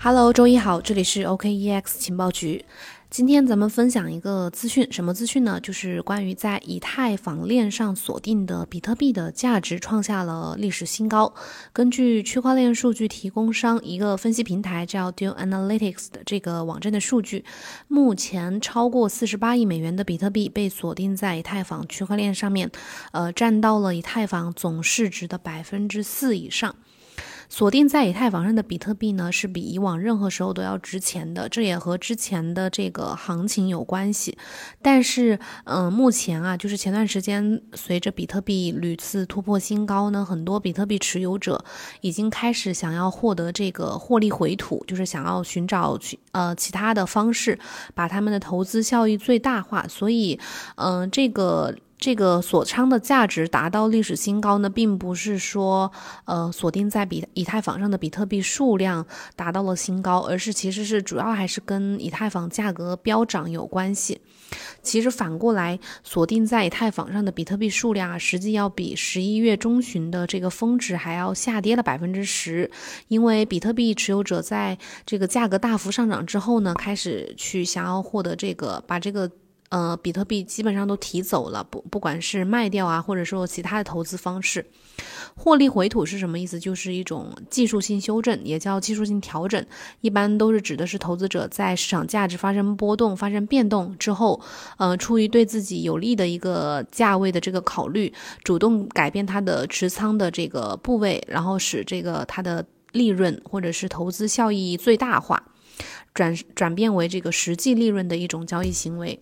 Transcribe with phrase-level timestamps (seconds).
[0.00, 2.64] Hello，周一好，这里是 OKEX 情报局。
[3.10, 5.58] 今天咱们分享一个资讯，什么资讯呢？
[5.60, 11.34] 就是关于在以太坊链上锁定的比特币的价值创下了历史新高。
[11.72, 17.44] 根据区块链数据提供商一个分析平台叫 Dune Analytics 的这个网站的数据，
[17.88, 22.70] 目前超过四十八亿美元的比特币被锁定在以太坊区块链上面，
[23.10, 26.76] 呃，占到了以太坊总市值的百分之四以上。
[27.48, 34.36] 锁定在以太坊上的比特币呢，是比以往任何时候都要值钱的，这也和之前的这个行情有关系。
[34.82, 41.64] 但是，嗯，目前啊，就是前段时间随着比特币屡次突破新高呢，很多比特币持有者
[42.02, 47.58] 已经开始想要获得这个获利回吐，就是想要寻找去呃其他的方式，
[47.94, 49.86] 把他们的投资效益最大化。
[49.88, 50.38] 所以，
[50.76, 51.74] 嗯，这个。
[51.98, 55.90] 这个锁仓的价值达到历史新高呢，并不是说，
[56.26, 64.20] 呃，锁定在比以太坊上的比特币数量达到了新高，而是其实是主要还是跟以太坊价格飙涨有关系。
[64.80, 72.70] 其实反过来，锁定在以太坊上的比特币数量啊，实际要比十一月中旬的这个峰值还要下跌了百分之十，
[73.08, 79.28] 因为比特币持有者在这个价格大幅上涨之后呢，开始去想要获得这个把这个。
[79.70, 84.64] 呃，比特币基本上都提走了，不不管是卖掉啊，或者说其他的投资方式，
[85.36, 86.58] 获利回吐是什么意思？
[86.58, 89.62] 就是一种技术性修正，也叫技术性调整，
[90.00, 94.40] 一般都是指的是投资者在市场价值发生波动、发生变动之后，
[94.78, 98.10] 呃，出于对自己有利的一个价位的这个考虑，
[98.42, 105.42] 主动改变它的持仓的这个部位，然后使这个它的利润或者是投资效益最大化，
[106.14, 109.20] 转转变为这个实际利润的一种交易行为。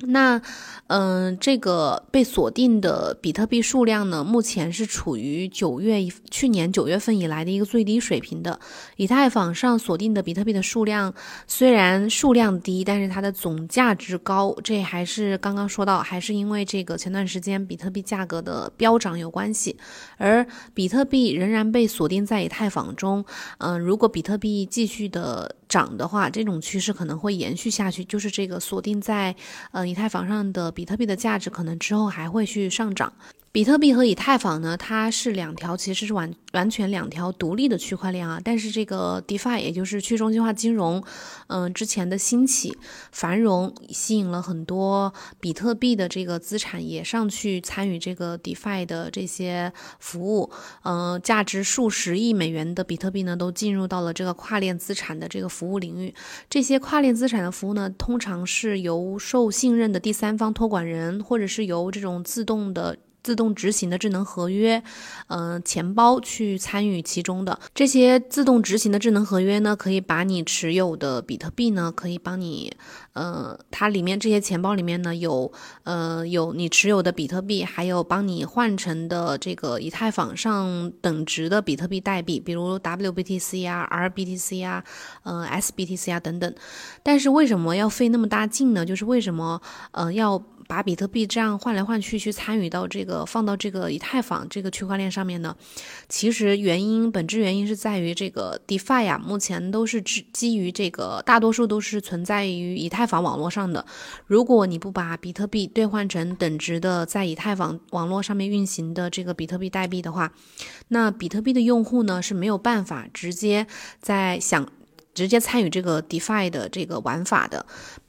[0.00, 0.40] 那，
[0.86, 8.60] 嗯，这个被锁定的比特币数量呢，目前是处于九月去年九月份以来的一个最低水平的。
[8.96, 11.12] 以太坊上锁定的比特币的数量
[11.48, 14.54] 虽然数量低，但是它的总价值高。
[14.62, 19.76] 这还是刚刚说到，还是因为这个前段时间比特币价格的飙涨有关系。
[20.16, 23.24] 而比特币仍然被锁定在以太坊中，
[23.58, 25.56] 嗯，如果比特币继续的。
[25.68, 29.34] 涨的话，这种趋势可能会延续下去，就是这个锁定在
[29.70, 33.12] 呃以太坊上的比特币的价值，可能之后还会去上涨。
[33.58, 38.40] 比特币和以太坊呢，它是两条，其实是完完全两条独立的区块链啊。
[38.44, 41.02] 但是这个 DeFi，也就是去中心化金融，
[41.48, 42.78] 嗯，之前的兴起
[43.10, 50.48] 繁荣，吸引了很多比特币的这个资产也上去参与这个 DeFi 的这些服务。
[50.84, 56.14] 嗯，价值数十亿美元的比特币呢，都进入到了这个跨链资产的这个服务领域。
[56.48, 62.96] 这些跨链资产的服务呢，通常是由受信任的第三方托管人，或者是由这种自动的。
[63.28, 64.82] 自动执行的智能合约，
[65.26, 72.72] 嗯，钱包去参与其中的这些自动执行的智能合约呢，可以把你持有的比特币呢，可以帮你，
[73.12, 75.52] 呃，它里面这些钱包里面呢有，
[75.82, 84.82] 呃，有你持有的比特币，还有帮你换成的这个以太坊上等值的比特币代币，比如 WBTC 啊、RBTC 啊、
[85.24, 86.54] 呃 SBTC 啊等等。
[87.02, 88.86] 但是为什么要费那么大劲呢？
[88.86, 89.60] 就是为什么，
[89.90, 90.42] 呃，要。
[90.68, 95.56] 把比特币这样换来换去，去参与到这个放到这个以太坊这个区块链上面呢？
[96.08, 103.84] 其实原因本质原因是在于这个 DeFi 呀，目前都是基基于这个大多数都是存在于以太坊网络上的。
[104.26, 110.30] 如果你不把比特币兑换成等值的在以太坊网络上面运行的这个比特币代币的话，
[110.88, 113.66] 那比特币的用户呢是没有办法直接
[114.00, 114.68] 在想
[115.14, 117.66] 直接参与这个 DeFi 的这个玩法的，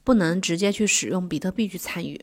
[0.09, 2.19] 不能直接去使用比特币去参与。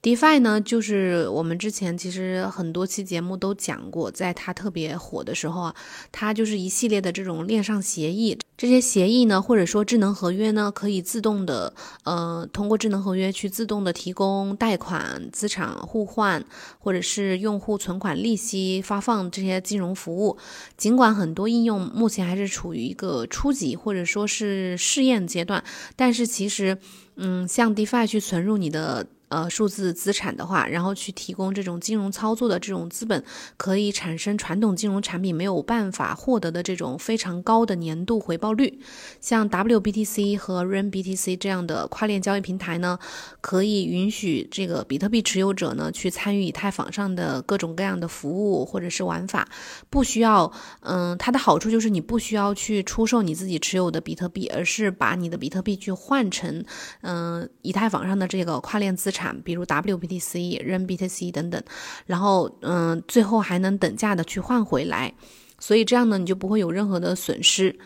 [0.00, 5.74] DeFi 呢，就是我们之前其实很多期节目都讲过，在它特别火的时候啊，
[6.10, 8.38] 它就是一系列的这种链上协议。
[8.56, 16.42] 这些协议呢，或者说智能合约呢，可以自动的，呃，通过智能合约去自动的提供贷款、资产互换，
[16.78, 20.38] 或者是用户存款利息发放这些金融服务。
[20.78, 25.62] 尽管很多应用目前还是处于一个初级或者说是试验阶段，
[25.94, 26.78] 但是其实，
[27.16, 29.06] 嗯，像 DeFi 去存入你的。
[29.28, 33.24] 呃，数字资产的话，然后去提供这种金融操作的这种资本，
[33.56, 38.78] 可以产生传统金融产品没有办法获得的这种非常高的年度回报率。
[39.20, 42.96] 像 WBTC 和 RenBTC 这样的跨链交易平台呢，
[43.40, 49.48] 可以允许这个比特币持有者呢去参与以太坊上的各种各样的服务或者是玩法，
[49.90, 50.52] 不需要，
[50.82, 56.64] 嗯，它的好处就是你不需要去出售你自己持有的比特币，而是把你的比特币去换成，
[57.00, 59.10] 嗯，以太坊上的这个跨链资。
[59.10, 61.62] 产，产比如 WBTC、RenBTC 等等，
[62.06, 65.12] 然后嗯，最后还能等价的去换回来，
[65.58, 67.78] 所以这样呢，你就不会有任何的损失。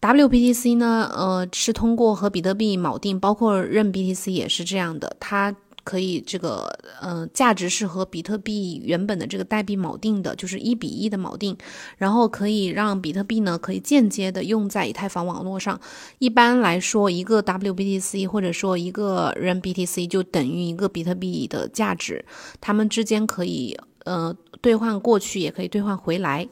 [0.00, 5.54] WBTC 呢，呃，是通过和比特币锚定，包括任 BTC 也是这样的，它。
[5.84, 6.66] 可以，这个
[7.00, 11.56] 呃，价值是和比特币原本的这个代币锚定的，就是一比一的锚定，
[11.98, 15.78] 然后可以让比特币呢可以间接的用在以太坊网络上。
[16.18, 22.24] 一般来说，一个 WBTC 或者说一个人 BTC 就等于一个比特币的价值，
[22.60, 26.48] 它们之间可以呃兑换过去，也可以兑换回来。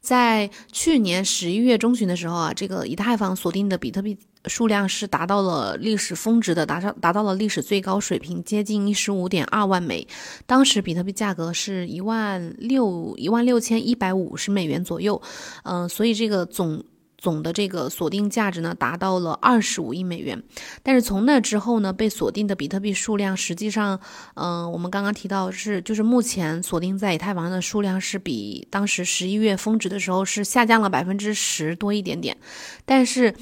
[0.00, 4.16] 在去年十一月中旬的时候啊，这个以太坊锁定的比特币。
[4.48, 10.06] 数量是达到了历史峰值的，达到达到了历史最高水平，接近一十五点二万枚。
[10.46, 15.20] 当时比特币价格是一万六一万六千一百五十美元左右，
[15.64, 16.84] 嗯，所以这个总
[17.18, 20.40] 总的这个锁定价值呢，达到了二十五亿美元。
[20.82, 23.98] 但是从那之后呢，被锁定的比特币数量实际上，
[24.34, 32.36] 嗯，我们刚刚提到是，就是目前锁定在以太坊的数量是比当时十一月峰值的时候是下降了百分之十多一点点，
[32.84, 33.34] 但是。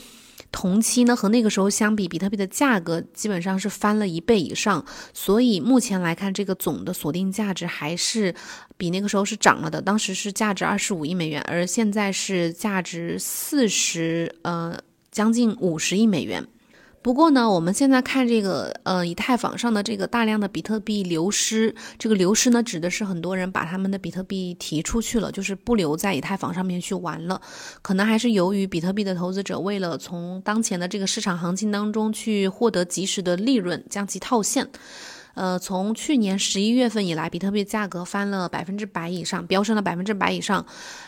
[0.55, 8.33] 同期呢和那个时候相比，比特币的价格基本上是翻了一倍以上，所以目前来看，这个总的锁定价值还是
[8.77, 9.83] 比那个时候是涨了的。
[9.83, 14.79] 当时是价值二十五亿美元，而现在是价值四十呃
[15.11, 16.47] 将近五十亿美元。
[17.05, 27.39] 不过呢，我们现在看这个，呃，以太坊上的这个大量的比特币流失，这个流失呢，指的是很多人把他们的比特币提出去了，就是不留在以太坊上面去玩了。
[27.83, 34.67] 可能还是由于比特币的投资者为了从当前的这个市场行情当中去获得及时的利润，将其套现。
[35.35, 40.65] 呃，从去年十一月份以来，比特币价格翻了百分之百以上，飙升了百分之百以上，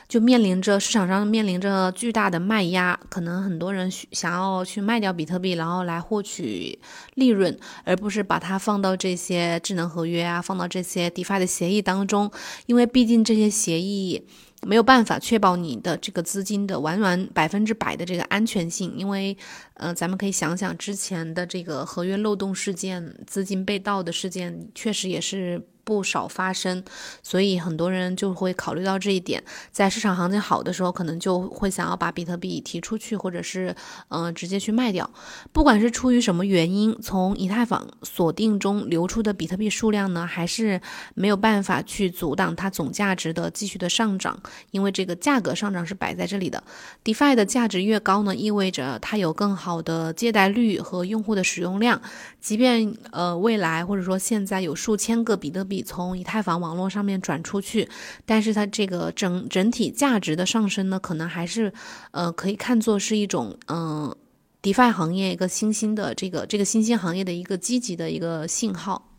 [0.09, 6.79] 就面临着市场上面临着巨大的卖压，可能很多人想要去卖掉比特币，然后来获取
[7.15, 12.31] 利润，而不是把它放到这些智能合约啊，放到这些 DeFi 的协议当中，
[12.67, 14.27] 因为毕竟这些协议。
[14.63, 19.37] 没有办法确保你的这个资金的完完百分之百的这个安全性，因为，
[19.75, 25.63] 呃，咱们可以想想之前的这个合约漏洞事件、资金被盗的事件，确实也是。
[25.87, 26.83] 不少发生，
[27.23, 29.41] 所以很多人就会考虑到这一点，
[29.71, 33.73] 在市场行情好的时候，可能就会想要把比特币提出去，或者是
[34.09, 35.09] 嗯直接去卖掉。
[35.53, 40.81] 不管是出于什么原因，从以太坊锁定中流出的比特币数量呢，还是
[41.15, 44.37] 没有办法去阻挡它总价值的继续的上涨，
[44.73, 46.61] 因为这个价格上涨是摆在这里的。
[47.05, 52.03] DeFi 的价值越高呢，意味着它有更好的借贷率和用户的使用量，
[52.41, 55.76] 即便呃未来或者说现在有数千个比特币。
[55.83, 57.89] 从以太坊网络上面转出去，
[58.25, 61.73] 但是它这个整整体价值的上升呢，可能还是，
[62.11, 64.15] 呃，可以看作是一种，嗯
[64.63, 69.16] ，DeFi 行业一个新兴的这个这个新兴行业的一个积极的一个信号。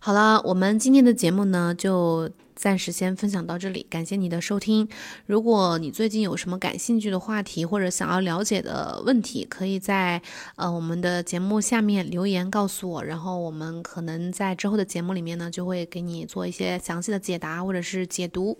[0.00, 2.28] 好了，我们今天的节目呢就。
[2.56, 4.86] 暂时先分享到这里，感谢你的收听。
[5.24, 10.20] 如果你最近有什么感兴趣的话题或者想要了解的问题，可以在
[10.56, 18.58] 呃我们的节目下面留言告诉我，然后我们可能在之后的节目里面呢就会给你做一些详细的解答或者是解读。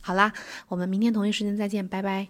[0.00, 0.32] 好啦，
[0.66, 2.26] 我们明天同一时间再见，拜拜。